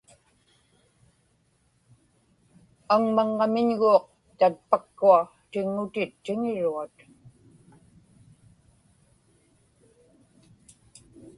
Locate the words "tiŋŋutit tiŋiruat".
5.51-6.95